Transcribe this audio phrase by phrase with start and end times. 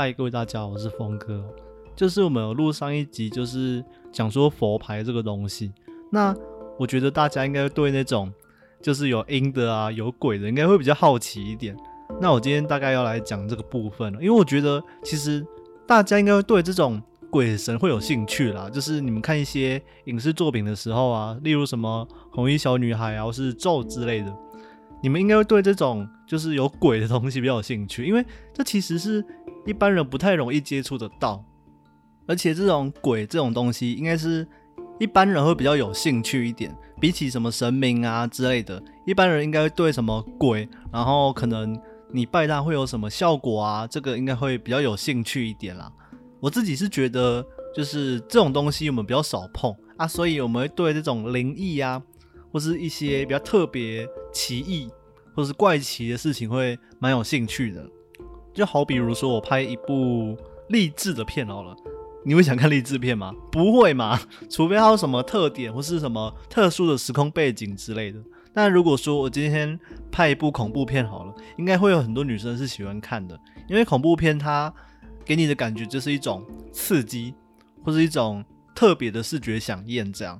[0.00, 1.44] 嗨，各位大家，我是峰哥。
[1.94, 5.70] 就是我们有录上一集，就是讲说佛牌这个东西。
[6.10, 6.34] 那
[6.78, 8.32] 我觉得大家应该对那种
[8.80, 11.76] 就是有阴的啊、有鬼的，应该会比较好奇一点。
[12.18, 15.46] 那我今天大概要来讲这个部分了，因为我觉得其实
[15.86, 16.98] 大家应该会对这种
[17.28, 18.70] 鬼神会有兴趣啦。
[18.70, 24.34] 就是你们看一些影视作品的时候啊，例如什么红衣小女孩啊，或是咒之类的，
[25.02, 29.24] 你们应该会对这种就是有鬼的东西比较有兴趣，因为这其实是
[29.66, 31.44] 一般人不太容易接触得到。
[32.26, 34.46] 而且这种鬼这种东西，应该是
[35.00, 41.76] 一般人会比较有兴趣一点，比起什么神明啊之类的，一般人应该会对什么鬼，然后可能
[42.12, 45.90] 你拜他会有什么效果啊，这个应该会比较有兴趣一点啦。
[46.38, 52.00] 我自己是觉得，就是这种东西我们比较少碰啊，所以我们会对这种灵异啊，
[52.52, 54.88] 或是一些比较特别、奇异
[55.34, 57.84] 或是怪奇的事情会蛮有兴趣的。
[58.52, 60.36] 就好比如说我拍一部
[60.68, 61.74] 励志的片好了。
[62.22, 63.32] 你会想看励志片吗？
[63.50, 64.20] 不会嘛，
[64.50, 68.20] 除非它有什么特点或是什么特殊的时空背景之类的。
[68.52, 69.78] 但如果说我今天
[70.12, 74.70] 拍一部恐怖片好了，应该会有很多女生是喜欢看的，因为恐怖片它
[75.24, 77.32] 给你的感觉就是一种刺激，
[77.82, 80.38] 或是一种特别的视觉响应这样。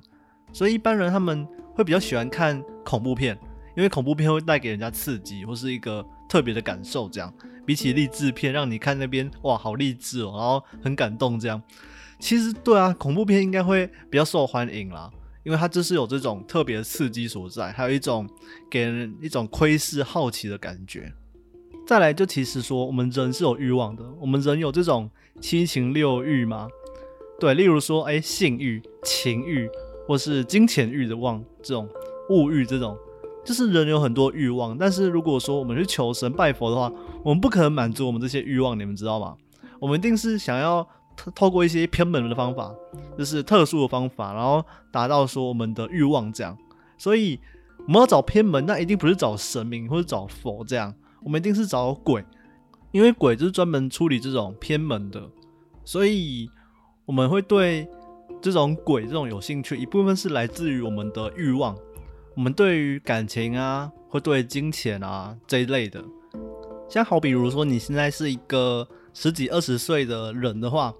[0.53, 3.37] 所以一般人他们会比较喜欢看恐怖片，
[3.75, 7.33] 因为恐怖片会带给人家刺激或是一个特别的感受这样。
[7.65, 11.61] 比起励志片，让你看那边哇，好励志哦，然后很感动这样。
[12.19, 15.09] 其实对啊，恐怖片应该会比较受欢迎啦，
[15.43, 18.27] 因为它就是有这种特别的刺激所在，还有一种
[18.69, 21.13] 给人一种窥视、好奇的感觉。
[21.87, 26.67] 再来，就其实说我们人是有欲望的，我们人有这种七情六欲吗？
[27.39, 29.67] 对，例如说，哎，性欲、情欲，
[30.11, 31.87] 或是金钱欲的望这种
[32.29, 32.97] 物欲这种。
[33.45, 36.91] 就是人有很多欲望，但是如果说我们去求神拜佛的话，
[37.23, 39.37] 我们不可能满足我们这些欲望，你们知道吗？
[39.79, 42.75] 我们一定是想要透透过一些偏门的方法，
[43.17, 46.55] 就是特殊的方法，然后达到说我们的欲望这样。
[46.97, 47.39] 所以
[47.87, 50.93] 我们要找偏门，那一定不是找神明或者找佛这样，
[51.23, 52.23] 我们一定是找鬼，
[52.91, 55.23] 因为鬼就是专门处理这种偏门的。
[55.83, 56.47] 所以
[57.07, 57.89] 我们会对
[58.41, 61.75] 这种鬼这种有兴趣，一部分是来自于我们的欲望。
[62.35, 66.01] 我们对于感情啊，或对金钱啊这一类的，
[66.89, 70.93] 像好比如说你现在是一个十几二十岁的人的话，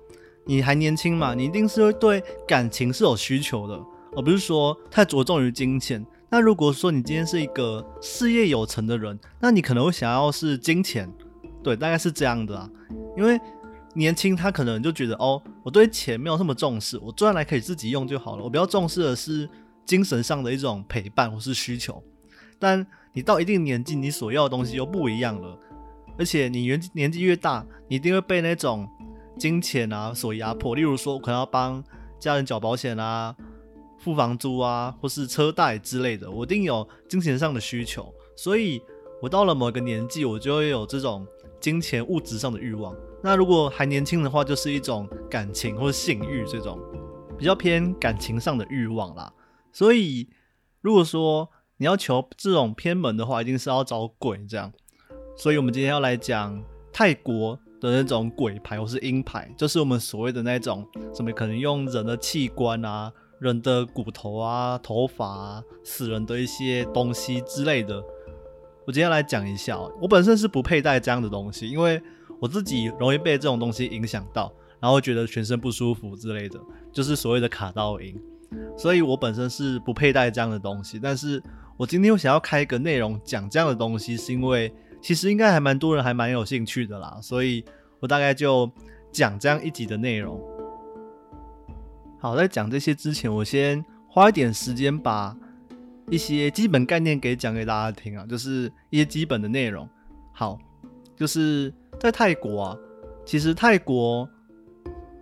[0.46, 3.80] 你还年轻嘛，你一定是会对感情是有需求的，
[4.16, 6.06] 而不是说太着重于金钱。
[6.30, 11.10] 那如果说你今天是一个事业有成的人，那你可能会想要是金钱，
[11.64, 12.70] 对，大概是这样的啊。
[13.18, 13.40] 因为
[13.94, 19.50] 年轻他可能就觉得哦，我对钱没有那么重视，我赚来可以自己用就好了，我比较重视的是。
[19.84, 22.02] 精神上的一种陪伴或是需求，
[22.60, 25.58] 但你到一定年纪，你所要的东西又不一样了，
[26.18, 28.88] 而且你年年纪越大，你一定会被那种
[29.38, 30.76] 金钱啊所压迫。
[30.76, 31.84] 例如说，我可能要帮
[32.20, 33.36] 家人缴保险啊、
[33.98, 38.14] 付房租啊，或是车贷之类的，我一定有金钱上的需求。
[38.38, 38.82] 所以，
[39.22, 41.28] 我到了某个年纪，我就会有这种
[41.60, 42.96] 金钱物质上的欲望。
[43.24, 46.80] 那如果还年轻的话，就是一种感情或性欲这种
[47.38, 49.32] 比较偏感情上的欲望啦。
[49.72, 50.28] 所以，
[50.82, 54.72] 如果说你要求这种偏门的话，一定是要找鬼这样。
[55.38, 56.62] 所以我们今天要来讲
[56.92, 68.04] 泰国的那种鬼牌或是阴牌，就是我们所谓的那种什么可能用人的器官啊、人的骨头啊、头发啊、死人的一些东西之类的。
[68.86, 72.02] 我今天来讲一下，我本身是不佩戴这样的东西，因为
[72.42, 76.60] 我自己容易被这种东西影响到，然后觉得全身不舒服之类的，
[76.92, 78.20] 就是所谓的卡到音。
[78.76, 81.42] 所以我本身是不佩戴这样的东西，但是
[81.78, 87.64] 我今天想要开一个内容讲这样的东西，是因为其实应该还蛮多人还蛮有兴趣的啦，所以
[88.00, 88.70] 我大概就
[89.12, 90.42] 讲这样一集的内容。
[92.20, 95.38] 好，在讲这些之前，我先花一点时间把
[96.10, 99.88] 一些基本概念给讲给大家听啊，就是一些基本的内容。
[100.34, 100.60] 好，
[101.16, 102.78] 就是在泰国啊，
[103.24, 104.28] 其实泰国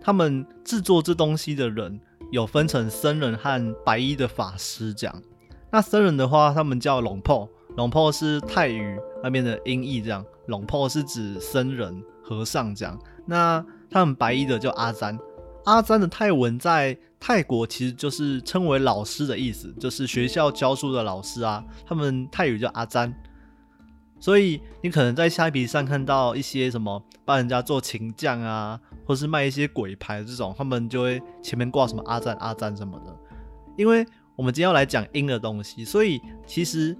[0.00, 2.00] 他们制作这东西的人。
[2.30, 5.22] 有分成僧人和白衣的法师这样。
[5.68, 10.24] 那僧人的话，他们叫龙婆，龙婆是泰语那边的音译这样。
[10.46, 12.96] 龙婆是指僧人、和尚这样。
[13.26, 15.18] 那他们白衣的叫阿詹，
[15.64, 21.64] 阿詹的泰文在泰国其实就是称为老师的意思，就是学校教书的老师啊。
[21.84, 23.12] 他们泰语叫阿詹。
[24.20, 33.16] 所以你可能在虾皮上看到一些什么帮人家做琴匠啊，或是卖一些鬼牌这种，他们就会前面挂什么阿赞阿赞什么的。
[33.76, 34.06] 因为
[34.36, 36.96] 我们今天要来讲阴的东西，所以其实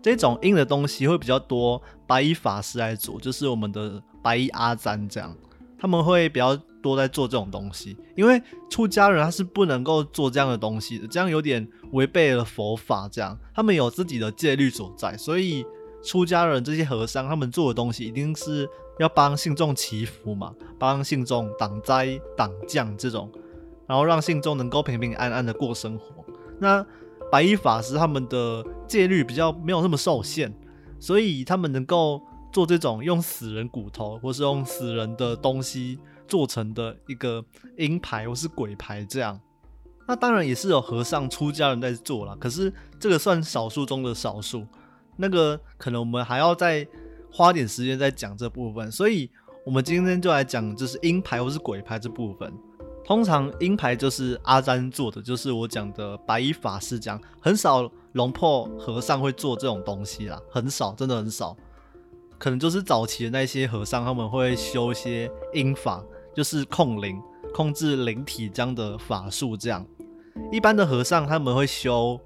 [0.00, 5.36] 这种阴的东西会比较多白衣法师来做，就是我们的白衣阿赞这样。
[5.78, 13.08] 他们会比较多在做这种东西，因为出家人他是不能够做这样的东西的，这样有点违背了佛法。
[13.10, 15.66] 这样他们有自己的戒律所在，所以
[16.02, 18.68] 出家人这些和尚他们做的东西一定是
[18.98, 23.30] 要帮信众祈福嘛，帮信众挡灾挡降这种，
[23.86, 26.24] 然后让信众能够平平安安的过生活。
[26.58, 26.84] 那
[27.30, 30.52] 白衣法师他们的戒律比较没有那么受限，
[30.98, 32.20] 所以他们能够。
[32.52, 37.42] 做这种用死人骨头或是用死人的东西做成的一个
[37.78, 39.40] 阴牌或是鬼牌，这样，
[40.06, 42.70] 那当然也是有和尚出家人在做了，可是
[43.00, 44.66] 这个算少数中的少数，
[45.16, 46.86] 那个可能我们还要再
[47.30, 49.30] 花点时间再讲这部分，所以
[49.64, 52.52] 我们今天就来讲就是阴牌或是鬼牌这部分。
[53.04, 61.56] 通常阴牌就是阿詹做的，就是我讲的白衣法师讲，很少龙破和尚会做这种东西啦，很少，真的很少。
[62.38, 66.02] 可能就是早期的那些和尚，他们会修一些阴法，
[66.34, 67.20] 就是控灵、
[67.52, 69.56] 控制灵体这样的法术。
[69.56, 69.84] 这样，
[70.52, 72.18] 一般的和尚他们会修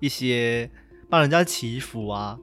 [0.00, 0.70] 一些
[1.08, 2.38] 帮人家祈福啊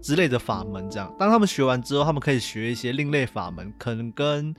[0.00, 0.88] 之类的法门。
[0.90, 4.54] 这样，当他们学完之后，他们可以学一些另类法门，可能跟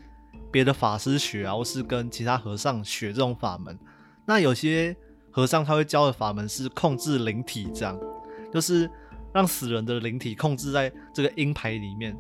[0.52, 3.78] 别的法师学啊，或是跟其他和尚学这种法门。
[4.26, 4.96] 那有些
[5.32, 8.00] 和尚他会教的法门是控制灵体，这样
[8.54, 8.90] 就是。
[9.34, 12.18] 让死人的灵体控制在这个阴牌里面，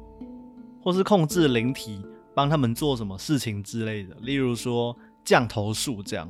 [0.83, 4.93] 或是控制灵体帮他们做什么事情之类的，例如说
[5.23, 6.29] 降头术这样。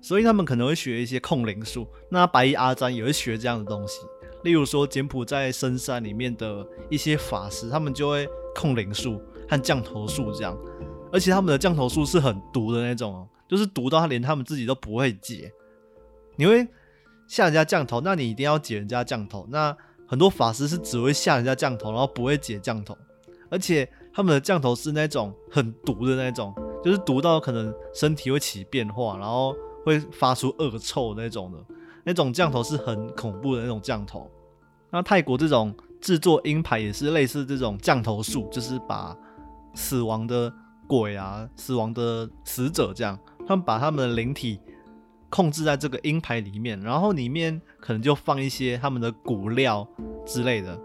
[0.00, 1.86] 所以他们可能会学一些控灵术。
[2.10, 4.00] 那白衣阿詹也会学这样的东西，
[4.48, 10.56] 例如说柬埔寨深山里面的一些法师，他们就会控灵术和降头术这样。
[11.12, 15.52] 而且他们的降头术是很毒的那种，就是毒到他连他们自己都不会解。
[16.36, 16.66] 你会
[17.26, 19.46] 吓人家降头，那你一定要解人家降头。
[19.50, 22.96] 那很多法师是只会吓人家降头，然后不会解降头，
[23.50, 29.54] 而且他们的降头是那种很毒的那种，就是毒到可能身体会起变化，然后
[29.84, 31.58] 会发出恶臭那种的，
[32.02, 34.30] 那种降头是很恐怖的那种降头。
[34.90, 39.16] 那泰国这种制作鹰牌也是类似这种降头术，就是把
[39.74, 40.52] 死亡的
[40.86, 44.60] 鬼啊、死亡的死者这样，他们把他们的灵体。
[45.30, 49.86] 控制在这个鹰牌里面，然后里面可能就放一些他们的骨料
[50.24, 50.80] 之类的，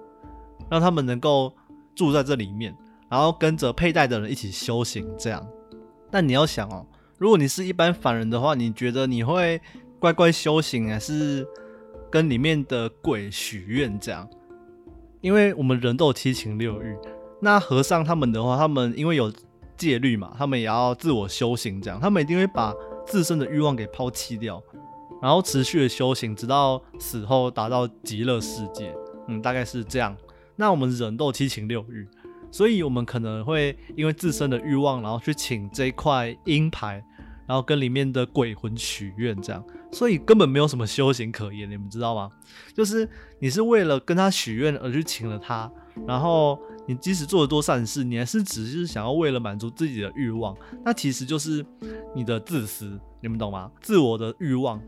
[0.70, 1.54] 让他们能够
[1.96, 2.76] 住在这里面，
[3.08, 5.10] 然后跟着佩戴的人一起修行。
[5.18, 5.48] 这样，
[6.12, 6.86] 但你要想哦，
[7.18, 9.62] 如果你是一般凡人的话，你觉得你会
[9.98, 11.48] 乖乖修行，还是
[12.14, 14.30] 跟里面的鬼许愿这样？
[15.20, 16.96] 因为我们人都有七情六欲，
[17.42, 19.34] 那和尚他们的话，他们因为有
[19.76, 22.72] 戒律嘛，他们也要自我修行，这样，他们一定会把。
[23.06, 24.64] 自身的欲望给抛弃掉，
[25.22, 28.96] 然后持续的修行，直到死后达到极乐世界。
[29.28, 30.16] 嗯，大概是这样。
[30.56, 32.08] 那我们人都七情六欲，
[32.50, 37.04] 所以我们可能会因为自身的欲望，然后去请这块阴牌，
[37.46, 39.62] 然后跟里面的鬼魂许愿，这样。
[39.94, 42.30] 所以根本没有什么修行可言，你们知道吗？
[42.74, 43.08] 就是
[43.40, 45.72] 你是为了跟他许愿而去请了他，
[46.06, 46.60] 然后。
[46.86, 50.54] 你即使做了多善事，你还是只是想要为了满足自己的欲望，
[50.84, 51.66] 那其实就是
[52.14, 53.72] 你的自私，你们懂吗？
[53.80, 54.82] 自我的欲望。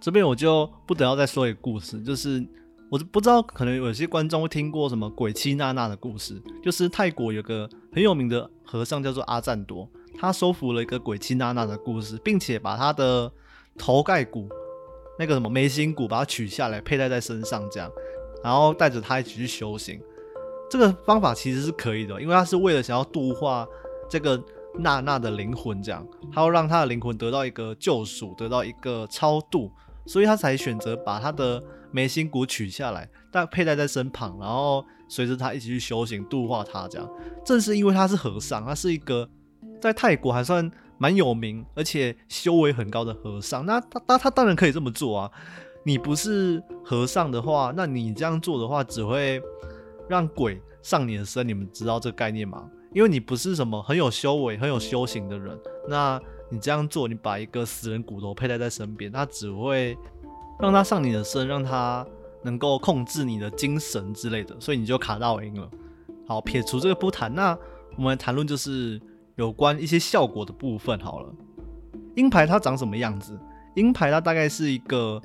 [0.00, 2.44] 这边我就不得要再说一个故事，就是
[2.90, 13.32] 我不知道，可能有些观众会听过什么鬼妻娜娜的故事，就是泰国有个很有名的和尚叫做阿赞多，他收服了一个鬼妻娜娜的故事，并且把他的
[13.78, 14.48] 头盖骨
[15.18, 17.90] 那个什么眉心骨把它取下来佩戴在身上，这样，
[18.42, 20.00] 然后带着他一起去修行。
[20.70, 23.66] 这个方法其实是可以的，因为他是为了想要度化
[24.08, 24.42] 这个
[24.78, 29.70] 娜娜的灵魂，这样他要让他的灵魂得到一个救赎，得到一个超度，
[30.06, 36.88] 所以他才选择把他的眉心骨取下来，但佩戴在身旁，然后随着他一起去修行度化他。
[36.88, 37.06] 这样
[37.44, 39.28] 正是因为他是和尚，他是一个
[39.78, 40.70] 在泰国还算
[41.02, 43.66] 蛮有名，而且修为很高的和尚。
[43.66, 45.30] 那他他他当然可以这么做啊！
[45.84, 49.42] 你不是和尚的话，那你这样做的话，只会。
[50.08, 52.68] 让鬼上你的身，你们知道这个概念吗？
[52.92, 59.96] 因为你不是什么很有修为、很有修行的人，那你这样做，你把一个死人骨头佩戴在身边，他只会
[60.60, 62.04] 让他上你的身，让他
[62.42, 65.70] 能够控制你的精神之类的，所以你就卡到阴了。
[66.26, 67.56] 好，撇除这个不谈，那
[67.96, 69.00] 我们谈论就是
[69.36, 71.34] 有关一些效果的部分好了。
[72.14, 73.38] 阴牌它长什么样子？
[73.74, 75.20] 阴牌它大概是一个，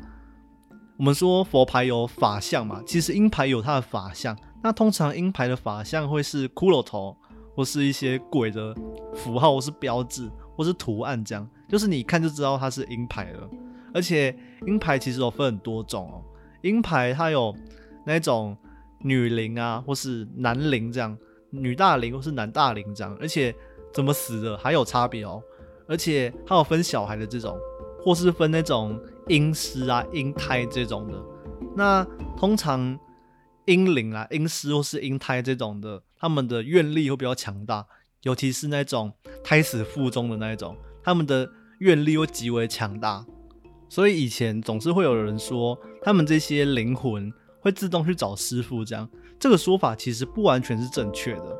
[0.98, 4.38] 我们说佛牌有法相嘛，其实阴牌有它的法相。
[4.64, 7.16] 那通常阴牌的法相会是骷髅头，
[7.56, 8.74] 或是一些鬼的
[9.14, 13.50] 符号，或是标志，或是图案，这样就是你一看就知道它是阴牌了。
[13.94, 14.36] 而且
[14.66, 16.24] 阴牌其实有分很多种哦，
[16.62, 17.54] 阴牌它有
[18.06, 18.56] 那种
[19.00, 21.18] 女灵啊，或是男灵这样，
[21.52, 23.54] 女大灵或是男大灵这样，而且
[23.98, 25.42] 怎么死的还有差别哦，
[25.88, 27.58] 而且还有分小孩的这种，
[28.00, 31.18] 或是分那种婴尸啊、婴胎这种的。
[31.76, 32.06] 那
[32.38, 32.96] 通常
[33.66, 37.84] 婴灵啊、婴尸或是婴胎这种的，他们的愿力会比较强大，
[38.22, 39.12] 尤其是那种
[39.44, 41.50] 胎死腹中的那一种，他们的
[41.80, 43.26] 愿力会极为强大。
[43.90, 51.58] 所以以前总是会有人说，他们这些灵魂会自动去找师傅，这样这个说法其实不完全是正确的，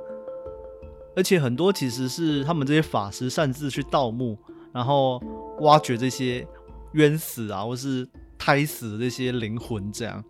[1.18, 4.38] 而且很多其实是他们这些法师擅自去盗墓，
[4.72, 5.20] 然后
[5.62, 6.48] 挖掘这些
[6.94, 8.08] 冤死啊或是
[8.38, 10.24] 胎死的这些灵魂，这样，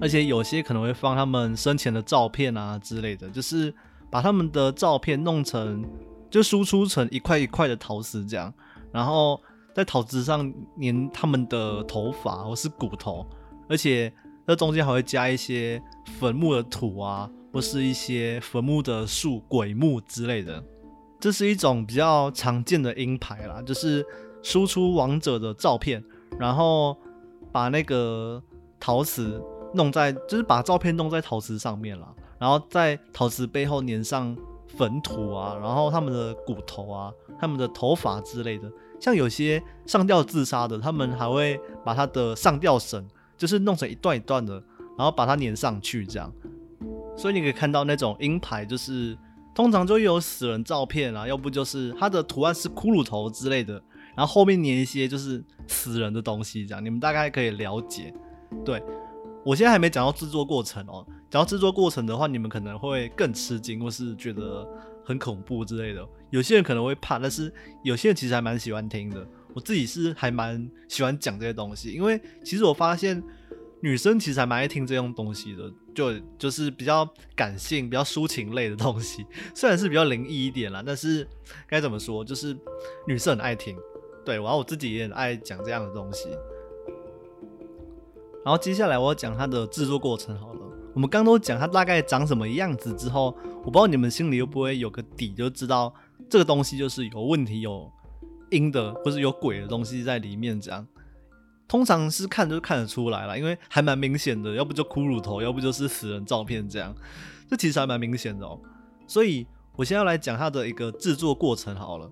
[0.00, 3.72] 而且有些可能会放他们生前的照片啊之类的，就是
[4.10, 5.84] 把他们的照片弄成
[6.30, 8.52] 就输出成一块一块的陶瓷这样，
[8.90, 9.40] 然后。
[9.74, 13.24] 在陶瓷上粘他们的头发或是骨头，
[13.68, 14.12] 而且
[14.44, 15.80] 这中间还会加一些
[16.18, 20.62] 坟墓的土啊，或是一些坟墓的树、鬼墓之类的。
[21.18, 24.06] 这是一种比较常见的鹰牌啦，就是
[24.44, 26.00] 输出王者的照片，
[26.38, 26.96] 然后
[27.50, 28.40] 把那个
[28.78, 29.42] 陶瓷
[29.74, 34.36] 弄在，就是把照片弄在陶瓷上面了，然后在陶瓷背后粘上
[34.76, 38.70] 坟土啊，然后他们的骨头啊、他们的头发之类的。
[39.00, 43.04] 像有些上吊自杀的，他们还会把他的上吊绳，
[43.36, 44.62] 就是弄成一段一段的，
[44.96, 46.32] 然后把它粘上去，这样。
[47.18, 49.18] 所以你可以看到那种鹰牌，就是
[49.52, 53.74] 通常就有死人照片啊，要不就是它的图案是骷髅头之类的，
[54.16, 56.82] 然后后面粘一些就是死人的东西，这样。
[56.82, 58.14] 你们大概可以了解。
[58.64, 58.82] 对
[59.44, 64.66] 我现在还没讲到制作过程哦，讲到制作过程的话，你们可能会更吃惊，或是觉得。
[65.08, 67.50] 很恐怖之类的，有些人可能会怕，但是
[67.82, 69.26] 有些人其实还蛮喜欢听的。
[69.54, 73.22] 我自己是还蛮喜欢讲这些东西，因为其实我发现
[73.80, 81.26] 女生其实还蛮爱听这种东西的，就就是比较感性、比较抒情类的东西，虽然是比较灵异一点啦，但是
[81.66, 82.56] 该怎么说，就是
[83.06, 83.76] 女生很爱听。
[84.24, 86.28] 对，然后我自己也很爱讲这样的东西。
[88.44, 90.60] 然后接下来我要讲它的制作过程好了。
[90.94, 93.26] 我们刚都讲它大概长什么样子之后，
[93.64, 95.94] 我不知道你们心里会不会有个底，就知道
[96.28, 97.90] 这个东西就是有问题、有
[98.50, 100.60] 阴的或是有鬼的东西在里面。
[100.60, 100.86] 这样
[101.68, 106.92] 通常是看就看得出来了，因为还蛮明显的，要不就骷髅头，要不就是死人照片这样，
[107.48, 108.58] 这其实还蛮明显的哦。
[109.06, 109.46] 所以
[109.76, 112.10] 我现在要来讲它的一个制作过程好了。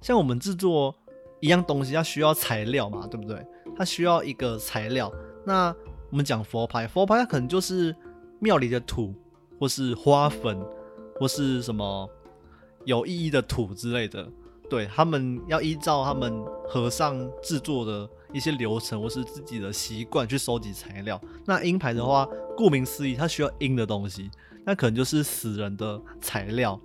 [0.00, 0.94] 像我们制作
[1.40, 3.44] 一样东西，它需要材料嘛，对不对？
[3.76, 5.12] 它需要一个材料。
[5.44, 5.74] 那
[6.10, 7.94] 我们讲佛牌，佛牌它可能就是。
[8.44, 9.14] 庙里的土，
[9.56, 10.60] 或是花粉，
[11.14, 12.10] 或是什么
[12.84, 14.28] 有意义的土之类的，
[14.68, 21.20] 对他们要依照他们和尚制作的一些流程，或是自己的习惯去收集材料。
[21.44, 24.30] 那阴牌的话，顾名思义，它需要阴的东西，
[24.64, 26.80] 那可能就是死人的材料，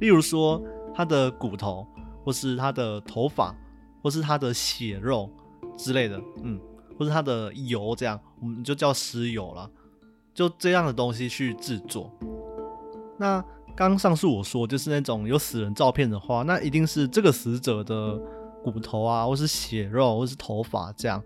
[0.00, 0.62] 例如说
[0.94, 1.86] 他的骨头，
[2.24, 3.54] 或是他的头发，
[4.02, 5.30] 或是他的血肉
[5.76, 6.60] 之类的，嗯，
[6.98, 9.70] 或是他的油，这样我们就叫尸油了。
[10.34, 12.10] 就这样的东西去制作。
[13.18, 13.44] 那
[13.76, 18.18] 刚上述我说，就是那种有死人照片的话，那一定是这个死者的
[18.62, 21.22] 骨头啊，或是血肉，或是头发这样。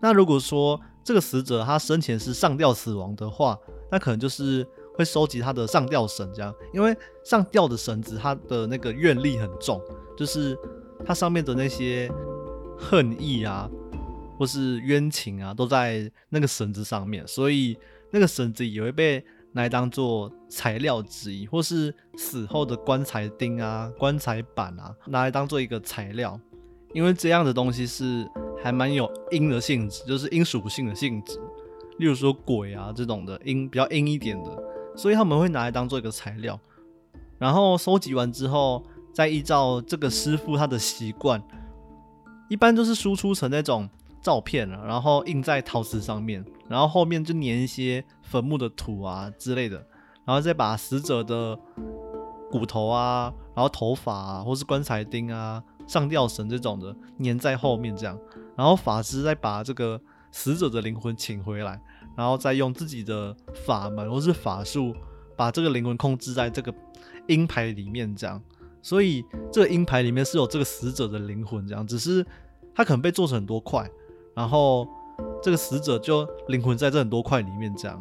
[0.00, 3.58] 那如果说这个死者他生前是上吊死亡的话，
[3.90, 4.66] 那可能就是
[4.96, 9.80] 会收集他的上吊绳这样，因为上吊的绳子它的那个愿力很重，
[10.16, 10.58] 就是
[11.04, 12.10] 它上面的那些
[12.78, 13.68] 恨意啊，
[14.38, 17.78] 或是冤情啊，都在那个绳子上面，所以。
[18.12, 26.36] 那个绳子也会被拿来当做材料之一，或是死后的棺材钉啊、棺材板啊，拿来当做一个材料，
[26.92, 28.28] 因为这样的东西是
[28.62, 31.38] 还蛮有阴的性质，就是阴属性的性质。
[31.98, 34.62] 例如说鬼啊这种的阴比较阴一点的，
[34.96, 36.58] 所以他们会拿来当做一个材料。
[37.38, 38.82] 然后收集完之后，
[39.12, 41.42] 再依照这个师傅他的习惯，
[42.48, 43.88] 一般都是输出成那种。
[44.22, 49.78] 照片了，然后印在陶瓷上面，然后后面就粘一些坟墓的土啊之类的，
[50.26, 51.58] 然后再把死者的
[52.50, 58.16] 骨头啊，然后头发啊，或是棺材钉啊、上吊绳这种的粘在后面，这样，
[58.54, 61.82] 然后法师再把这个死者的灵魂请回来，
[62.16, 64.94] 然后再用自己的法门或是法术
[65.36, 66.72] 把这个灵魂控制在这个
[67.26, 68.40] 阴牌里面，这样，
[68.80, 72.24] 所以这个阴牌里面是有这个死者的灵魂，这样，只是
[72.72, 73.90] 他可能被做成很多块。
[74.32, 74.86] 然后
[75.42, 78.00] 这个死者就灵魂在这很多块里面，这样。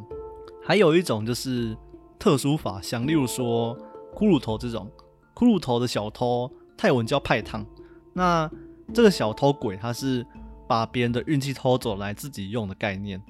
[0.64, 1.76] 还有一种就是
[2.20, 3.76] 特殊法相，例如说
[4.14, 4.88] 骷髅头这种，
[5.34, 7.66] 骷髅头的小偷，泰文叫派烫。
[8.20, 8.52] 那
[8.94, 10.26] 这个小偷鬼，他是
[10.68, 13.22] 把别人的运气偷走来自己用的概念。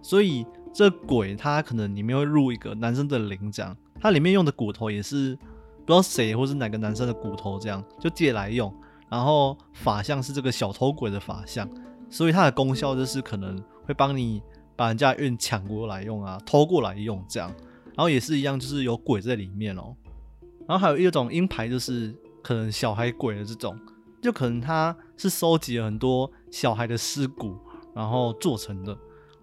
[0.00, 3.76] 所以这鬼他可能里面会入一个男生的灵，这样。
[4.00, 5.36] 它里面用的骨头也是
[5.84, 8.74] 不知道谁或是哪个男生的骨头，这样就借来用。
[9.10, 11.68] 然后法相是这个小偷鬼的法相，
[12.08, 14.42] 所以它的功效就是可能会帮你
[14.76, 17.52] 把人家运抢过来用啊，偷过来用这样。
[17.96, 19.94] 然后也是一样，就是有鬼在里面哦。
[20.66, 23.76] 然后还有一种阴牌，就是可能小孩鬼的这种，
[24.20, 27.56] 就可能他是收集了很多小孩的尸骨，
[27.94, 28.96] 然后做成的，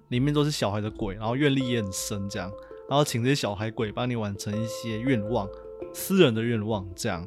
[0.10, 2.52] 里面都是小孩的鬼，然后愿力也很深这样。
[2.88, 5.48] 然后请这些小孩鬼帮你完成一些愿望，
[5.94, 7.26] 私人的愿望这样。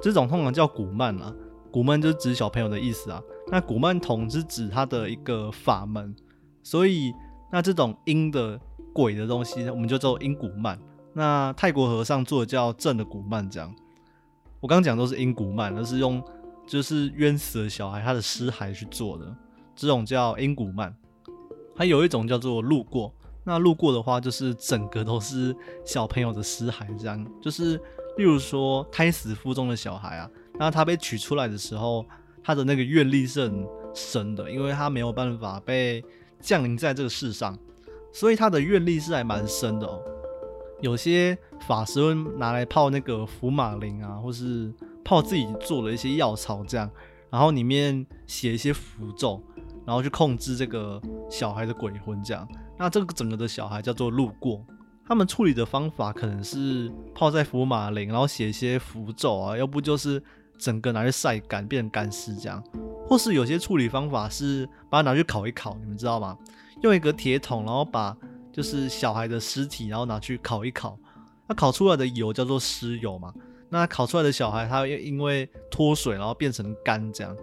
[0.00, 1.34] 这种通常叫古曼啊，
[1.70, 3.22] 古曼就是指小朋友的意思啊。
[3.48, 6.14] 那古曼童是指他的一个法门，
[6.62, 7.12] 所以
[7.50, 8.58] 那这种阴的
[8.94, 10.78] 鬼的东西，我们就叫阴古曼。
[11.12, 13.74] 那泰国和尚做的叫正的古曼，这样。
[14.60, 16.22] 我刚刚讲都是阴古曼，而是用
[16.66, 19.36] 就是冤死的小孩他的尸骸去做的，
[19.76, 20.94] 这种叫阴古曼。
[21.76, 23.14] 还有一种叫做路过。
[23.44, 27.76] 那路过的话，就是整个都是小朋友的尸骸，这样就是，
[28.18, 32.04] 例如说胎死腹中的小孩啊，那他被取出来的时候，
[32.42, 36.04] 他的那个愿力是很深的，因为他没有办法被
[36.40, 37.56] 降临在这个世上，
[38.12, 40.02] 所以他的愿力是还蛮深的哦。
[40.80, 44.72] 有些法师会拿来泡那个福马林啊，或是
[45.04, 46.88] 泡自己做的一些药草，这样，
[47.30, 49.42] 然后里面写一些符咒，
[49.84, 52.46] 然后去控制这个小孩的鬼魂，这样。
[52.78, 54.64] 那这个整个的小孩叫做路过，
[55.04, 60.22] 他们处理的方法可能是泡在福马林，然后写一些符咒啊，要不就是
[60.58, 62.62] 整个拿去晒干变成干尸这样，
[63.08, 66.38] 或是有些处理方法是把它拿去烤一烤，你们知道吗？
[66.82, 68.16] 用一个铁桶，然后把
[68.58, 70.98] 就是小孩的尸体，然后拿去烤一烤，
[71.46, 73.32] 那烤出来的油叫做尸油嘛。
[73.68, 77.36] 那烤出来的小孩，他又因为脱水，然后变成干这样，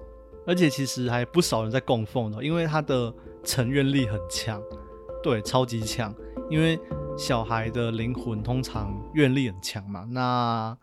[0.45, 3.13] 而且其实还不少人在供奉的，因为他的
[3.45, 4.61] 成愿力很强。
[5.23, 6.13] 对，超级强，
[6.49, 6.77] 因为
[7.17, 10.77] 小孩的灵魂通常愿力很强嘛，那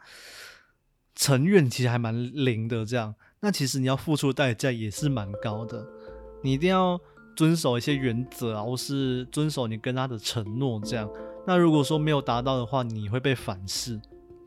[1.14, 2.86] 成愿其实还蛮灵的。
[2.86, 5.86] 这样，那其实你要付出的代价也是蛮高的，
[6.42, 6.98] 你一定要
[7.36, 10.80] 遵守一些原则啊，或是遵守你跟他的承诺。
[10.84, 11.08] 这样，
[11.46, 14.00] 那如果说没有达到的话，你会被反噬。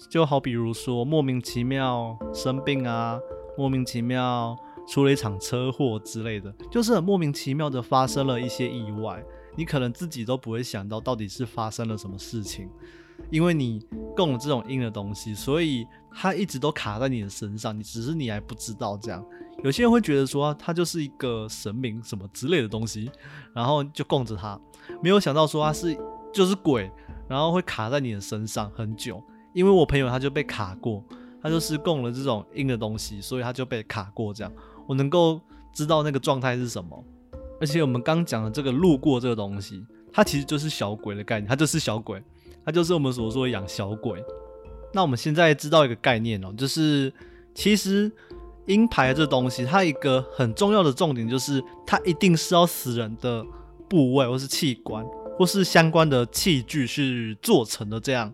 [0.10, 3.18] 就好比如说莫名其妙生病啊，
[3.58, 4.56] 莫名其妙
[4.88, 9.24] 出了一场车祸之类的，就是很莫名其妙的发生了一些意外。
[9.56, 12.70] 你可能自己都不会想到到底是发生了什么事情，
[13.32, 13.80] 因为你
[14.16, 19.26] 供了这种硬的东西，所以它一直都卡在你的身上，你只是你还不知道这样。
[19.64, 23.10] 有些人会觉得说它就是一个神明什么之类的东西，
[23.54, 24.60] 然后就供着它，
[25.02, 25.98] 没有想到说它是
[26.34, 26.92] 就是鬼，
[27.28, 29.24] 然后会卡在你的身上很久。
[29.54, 31.02] 因为我朋友他就被卡过，
[31.42, 34.52] 他就是供了这种硬的东西，所以他就被卡过这样。
[34.86, 35.40] 我能够
[35.72, 37.02] 知道那个状态是什么。
[37.62, 42.22] 而且我们刚讲的这个路过这个东西，它其实就是小鬼的概念，它就是小鬼，
[42.66, 44.22] 它就是我们所说养小鬼。
[44.94, 47.12] 那我们现在知道一个概念哦，就是
[47.54, 48.12] 其实
[48.68, 53.46] 阴牌这东西，它一个很重要的重点就是，它一定是要死人的
[53.88, 55.06] 部位或是器官
[55.38, 58.34] 或是相关的器具去做成的这样。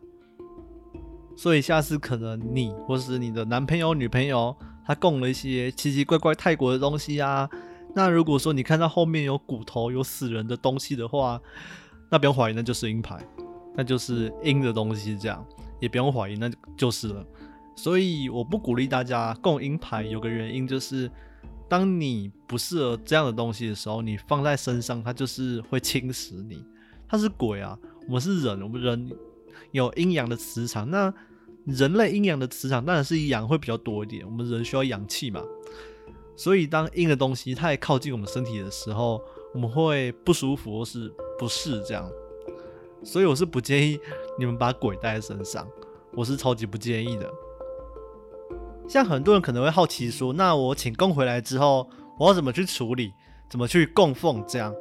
[1.36, 7.50] 所以下次可能你或是你的男朋友、女朋友，他供了一些奇奇怪怪泰国的东西啊。
[7.94, 11.42] 那如果说你看到后面有骨头、有死人的东西的话，
[12.10, 13.18] 那不用怀疑，那就是阴牌，
[13.76, 15.44] 那就是阴的东西，这样
[15.80, 17.26] 也不用怀疑，那就是了。
[17.76, 21.10] 所以我不鼓励大家供阴牌，有个原因就是，
[21.68, 26.64] 当你不适合这样的东西的时候，你放在身上，它就是会侵蚀你。
[27.08, 29.12] 它是鬼啊，我们是人，我们人
[29.72, 31.14] 有阴阳的磁场，那
[31.66, 35.42] 人类阴阳的磁场当然是阳会比较多一点，我们人需要阳气嘛。
[36.38, 39.22] 所以，当阴的东西太靠近我们身体的时候，
[39.54, 42.10] 我们会不舒服或是不适这样。
[43.04, 44.00] 所以，我是不建议
[44.40, 45.68] 你们把鬼带在身上，
[46.14, 47.32] 我是超级不建议的。
[48.92, 53.14] 像很多人可能会好奇说，那我请供回来之后，我要怎么去处理，
[53.50, 54.76] 怎么去供奉这样？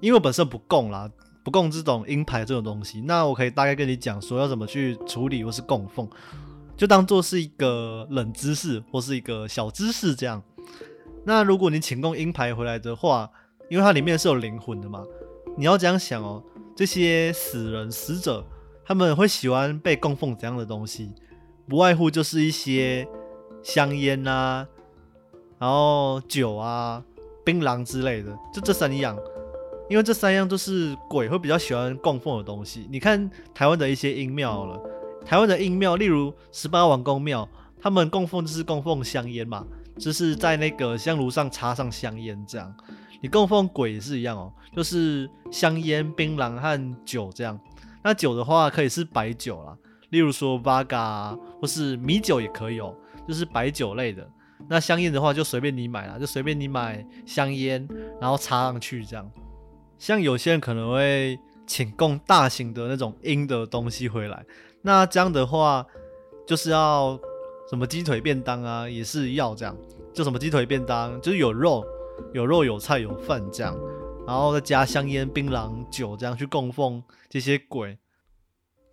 [0.00, 1.10] 因为我本身不供啦，
[1.42, 6.08] 不供这种阴牌这种东西，那我可以大概跟你讲说要怎么去处理或是供奉。
[6.76, 10.40] 就当做是一个冷知识或是一个小知识这样。
[11.24, 13.28] 那如果你请供阴牌回来的话，
[13.68, 15.02] 因为它里面是有灵魂的嘛，
[15.56, 16.40] 你要这样想哦，
[16.76, 18.46] 这些死人死者
[18.86, 21.10] 他们会喜欢被供奉怎样的东西？
[21.68, 23.06] 不外乎就是一些
[23.62, 24.66] 香烟啊，
[25.58, 27.02] 然后酒啊、
[27.44, 29.16] 槟榔之类的，就这三样。
[29.90, 32.86] 因为这三样都是鬼会比较喜欢供奉的东西。
[32.90, 34.78] 你看台湾的一些阴庙了。
[35.24, 37.46] 台湾的阴庙，例如十八王公庙，
[37.80, 39.66] 他们供奉就是供奉香烟嘛，
[39.98, 42.74] 就是在那个香炉上插上香烟这样。
[43.20, 47.58] 你供奉鬼也是一样哦，就是香烟、槟榔和酒这样。
[48.02, 49.76] 那酒的话可以是白酒啦，
[50.10, 52.94] 例如说 Vaga 或是米酒也可以哦，
[53.26, 54.28] 就是白酒类的。
[54.68, 57.86] 那香烟的话就随便你买啦，就随便你买香烟，
[58.20, 59.30] 然后插上去这样。
[59.98, 64.44] 像有些人可能会请供大型的那种阴的东西回来，
[64.82, 65.84] 那这样的话
[66.46, 67.18] 就是要
[67.70, 69.76] 什么鸡腿便当啊，也是要这样，
[70.12, 71.84] 就什么鸡腿便当，就是有肉、
[72.32, 73.76] 有肉、有菜、有饭这样，
[74.26, 77.96] 然后再加香烟、槟榔、酒这样去供奉这些鬼。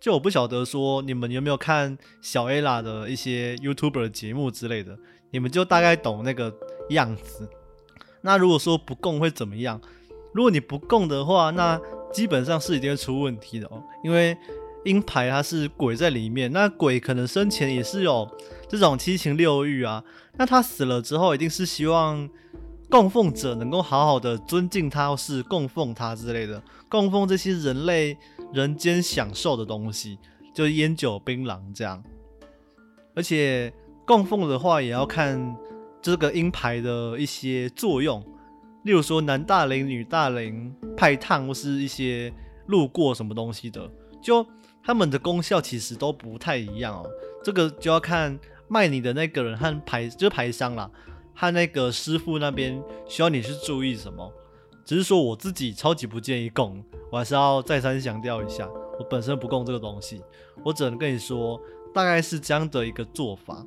[0.00, 4.96] 就我不晓得说你们有没有看小 A 啦的一些 YouTuber 节目之类的，
[5.30, 6.54] 你们就大概懂那个
[6.90, 7.48] 样子。
[8.20, 9.80] 那如果说不供会怎么样？
[10.32, 11.80] 如果你不供的话，那
[12.12, 13.82] 基本上是一定会出问题的哦。
[14.04, 14.36] 因为
[14.84, 18.28] 阴牌它是鬼在里面，那鬼可能生前也是有
[18.68, 20.04] 这种七情六欲啊。
[20.36, 22.28] 那他死了之后，一定是希望
[22.90, 28.16] 供奉者能够好好的尊敬他，或是供奉他之类的，供奉这些人类
[28.52, 30.18] 人间享受的东西，
[30.54, 32.02] 就烟酒槟榔这样。
[33.14, 33.72] 而且
[34.06, 35.56] 供奉的话，也要看
[36.00, 38.22] 这个阴牌的一些作用。
[38.84, 42.32] 例如说男大龄、女大龄、派烫或是一些
[42.66, 43.90] 路过什么东西的，
[44.22, 44.46] 就
[44.84, 47.10] 他们的功效其实都不太一样哦。
[47.42, 50.88] 这个就要看卖你的那个人和牌，就是牌商啦，
[51.34, 54.32] 和那个师傅那边需要你去注意什么。
[54.86, 58.66] 只是说我自己超级不建议供，我还是要再三强调一下，
[58.98, 60.22] 我本身不供这个东西，
[60.64, 61.60] 我只能跟你说
[61.92, 63.62] 大概是这样的一个做法，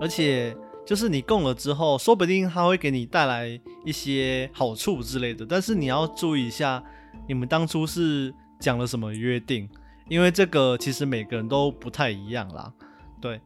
[0.00, 0.56] 而且。
[0.86, 6.84] 就是你供了之后，说不定他会给你带来一些好处之类的，但是你要注意一下，
[7.26, 8.30] 你们当初是
[8.60, 9.66] 讲了什么约定，
[10.10, 12.70] 因为这个其实每个人都不太一样啦。
[13.18, 13.40] 对，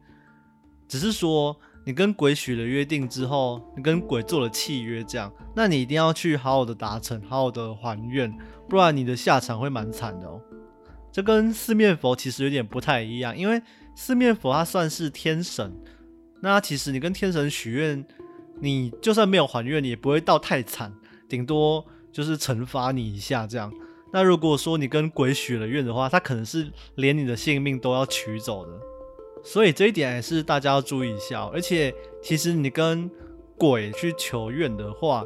[0.85, 1.55] 只是说
[1.85, 8.31] 你跟鬼许了约定之后，你跟鬼做了契约，这样，那你一定要去好好的达成，好好的还愿，
[8.67, 10.39] 不然你的下场会蛮惨的哦。
[11.11, 13.59] 这跟四面佛其实有点不太一样，因为
[13.95, 15.73] 四面佛它算是天神。
[16.41, 18.05] 那其实你跟天神许愿，
[18.61, 20.93] 你就算没有还愿，你也不会到太惨，
[21.27, 23.73] 顶多就是惩罚你一下这样。
[24.13, 28.71] 那如果说你跟鬼许了愿的话，他可能是连你的性命都要取走的。
[29.43, 31.43] 所以这一点还是大家要注意一下。
[31.53, 33.09] 而且其实你跟
[33.57, 35.25] 鬼去求愿的话，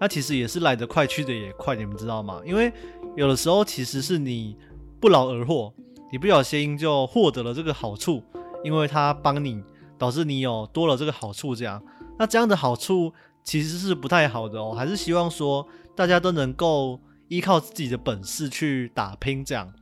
[0.00, 2.40] 那其实也是来得快去的也快，你们知道吗？
[2.44, 2.72] 因为
[3.16, 4.56] 有的时候其实是你
[5.00, 5.72] 不劳而获，
[6.12, 8.22] 你不小心就获得了这个好处，
[8.64, 9.62] 因为他帮你。
[9.98, 11.82] 导致你有多了这个好处，这样，
[12.18, 14.74] 那这样的好处其实是不太好的哦。
[14.76, 19.72] 还是希望说大家都能够依靠自己的本事去打拼，这样，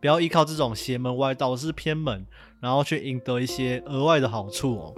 [0.00, 2.24] 不要依靠这种邪门歪道是偏门，
[2.64, 4.94] 然后去赢得一些额外的好处哦。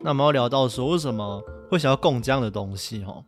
[0.00, 3.22] 那我们要聊到说为什么会想要供这样的东西哦？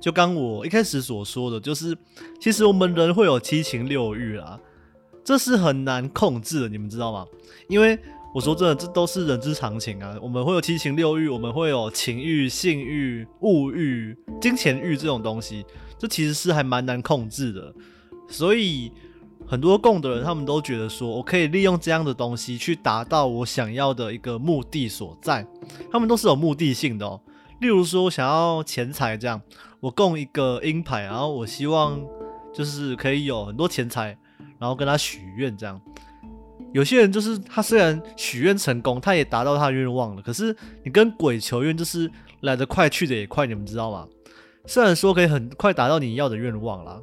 [0.00, 1.96] 就刚我一开始所说的就是，
[2.40, 4.60] 其实我们人会有七情六欲啊，
[5.24, 7.26] 这是很难控制的，你们知道吗？
[7.68, 7.98] 因为
[8.32, 10.16] 我说真的，这都是人之常情啊。
[10.22, 15.66] 我们会有七情六欲，我们会有情欲、性欲、物欲、金钱欲这种东西，
[15.98, 17.74] 这其实是还蛮难控制的。
[18.28, 18.92] 所以
[19.46, 25.46] 很多供的人，他们都觉得说，我可以利用这样的东西去达到我想要的一个目的所在。
[25.92, 27.20] 他们都是有目的性的哦。
[27.60, 29.40] 例如说，我想要钱财这样，
[29.80, 32.00] 我供一个鹰牌，然后我希望
[32.52, 34.16] 就是可以有很多钱财，
[34.58, 35.80] 然后跟他许愿这样。
[36.72, 40.22] 有些人就是他虽然许愿成功，他也达到他的愿望了。
[40.22, 44.08] 可是你跟鬼求愿，就是来得快去的也快，你们知道吗？
[44.66, 46.98] 虽然说可以很快达到你要的愿望啦，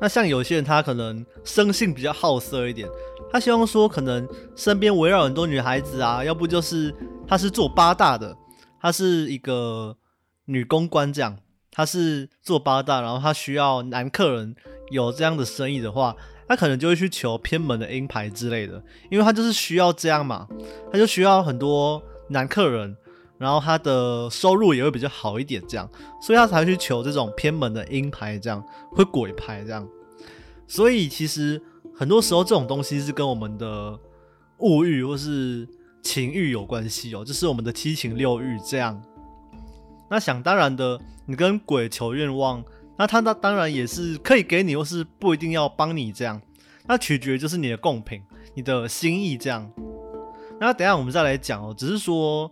[0.00, 2.88] 那像有些人他可能生性比较好色一点，
[3.30, 6.94] 他希望说可能身边围绕很多女孩子啊，要不就是
[7.26, 8.36] 他是做八大的，
[8.80, 9.96] 他是一个
[10.46, 11.36] 女公关这样，
[11.70, 14.54] 他是做八大，然后他需要男客人
[14.90, 16.16] 有这样的生意的话。
[16.48, 18.80] 他可能就会去求偏门的鹰牌之类的，
[19.10, 20.46] 因为他就是需要这样嘛，
[20.92, 22.96] 他就需要很多男客人，
[23.38, 25.88] 然后他的收入也会比较好一点，这样，
[26.20, 29.86] 所以他才去求这种偏门的阴牌，这样会鬼牌这样。
[30.66, 31.62] 所以其实
[31.94, 33.98] 很多时候这种东西是跟我们的
[34.58, 35.68] 物欲或是
[36.02, 39.00] 情欲有关系哦，就是我们的七情六欲这样。
[40.10, 42.64] 那想当然的，你跟鬼求愿望。
[42.98, 46.40] 那他那当然也是可以给你，或是不一定要帮你这样，
[46.86, 48.22] 那取决就是你的贡品、
[48.54, 49.70] 你的心意这样。
[50.58, 52.50] 那等下我们再来讲哦，只是说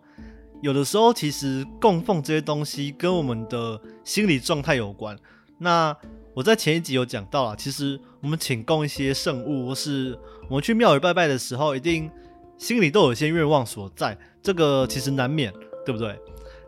[0.61, 5.19] 有的时候其实供奉这些东西跟我们的心理状态有关。
[5.59, 5.97] 那
[6.35, 12.11] 我在前一集有讲到了，其实我们请供一些圣物，或是我们去庙宇拜拜的时候，一定
[12.59, 15.53] 心里都有一些愿望所在，这个其实难免，
[15.85, 16.19] 对不对？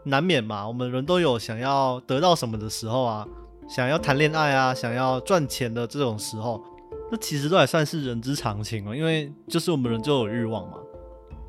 [0.04, 3.26] 难免嘛，我们人都有想要得到什么的时候啊。
[3.68, 6.62] 想要谈恋爱啊，想要赚钱的这种时候，
[7.10, 10.78] 那其实都还算是人之常情哦，因为就是我们人就有欲望嘛。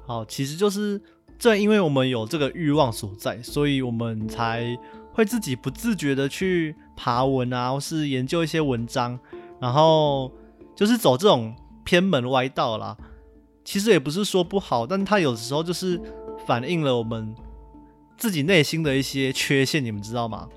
[0.07, 0.99] 好，其实就是
[1.39, 4.77] 正因为我们有这个欲望所在，所以我们才
[5.13, 9.19] 会自己不自觉的去爬文啊，或是研究一些文章，
[9.59, 10.31] 然后
[10.75, 12.97] 就是走这种偏门歪道啦。
[13.63, 16.01] 其实也不是说不好，但它有时候就是
[16.45, 17.35] 反映了我们
[18.15, 20.47] 自己内心的一些缺陷，你们知道吗？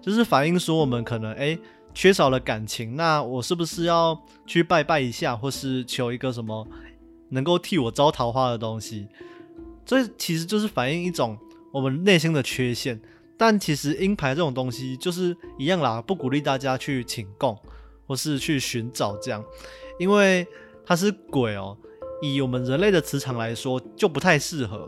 [0.00, 1.58] 就是反映说我们可能哎
[1.92, 6.66] 缺少了感情，那我是不是要去拜拜一下，或是求一个什么
[7.30, 9.08] 能够替我招桃花的东西？
[9.84, 11.36] 这其实就是反映一种
[11.72, 13.00] 我们内心的缺陷。
[13.36, 17.56] 但其实阴牌这种东西就是一样啦，不鼓励大家去请供
[18.06, 19.42] 或是去寻找这样，
[19.98, 20.46] 因为
[20.84, 21.76] 它是鬼哦。
[22.20, 24.86] 以我们人类的磁场来说，就不太适合，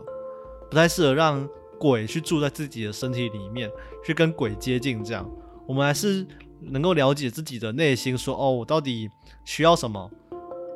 [0.69, 3.67] 不太适合让鬼去住在自己的身体里面，
[4.05, 5.03] 去跟鬼接近。
[5.03, 5.27] 这样，
[5.67, 6.23] 我们还是
[6.61, 9.09] 能够了解自己的内心，说哦，我到底
[9.43, 10.11] 需要什么？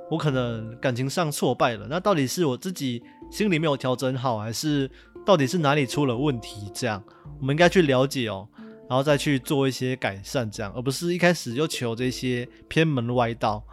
[0.09, 4.89] 我可能感情上挫败了，那到底是我自己心里没有调整好，还是
[5.25, 6.71] 到底是哪里出了问题？
[6.73, 7.03] 这样，
[7.39, 8.47] 我们应该去了解哦，
[8.89, 13.63] 然后再去做一些改善，这样，而不是一开始就求这些偏门歪道，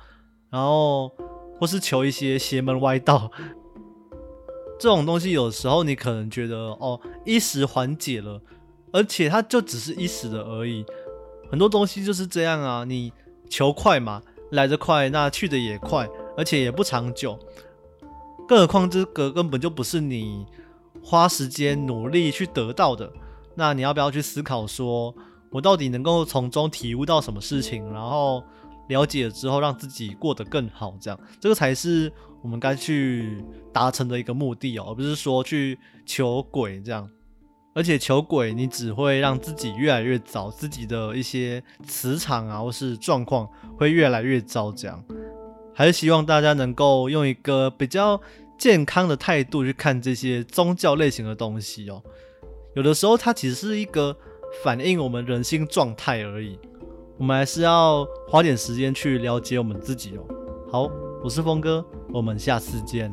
[0.50, 1.10] 然后。
[1.56, 3.30] 或是求一些邪门歪道，
[4.76, 8.42] 这种东西有时候你可能觉得哦一时缓解了，
[8.92, 10.84] 而且它就只是一时的而已。
[11.48, 13.12] 很多东西就是这样啊，你
[13.48, 17.38] 求快嘛，来得快，那去的也快，而且也不长久。
[18.46, 20.46] 更何况这个根本就不是你
[21.02, 23.12] 花时间努力去得到的。
[23.54, 25.14] 那你要不要去思考，说
[25.50, 28.42] 我到底能够从中体悟到什么事情，然后？
[28.88, 37.08] 了解了之后，让自己过得更好，这样这个才是我们该去达成的一个目的哦，而不是说去求鬼这样。
[37.74, 44.70] 而且求鬼，你只会让自己越来越糟，自己的一些磁场啊，或是状况会越来越糟。
[44.70, 45.02] 这样，
[45.74, 48.20] 还是希望大家能够用一个比较
[48.56, 52.02] 健康的态度去看这些宗教类型的东西哦。
[52.74, 54.16] 有的时候，它其实是一个
[54.62, 56.58] 反映我们人心状态而已。
[57.18, 60.24] 我们还是要花点时间去了解我们自己哦。
[60.70, 60.90] 好，
[61.22, 63.12] 我是峰哥，我们下次见。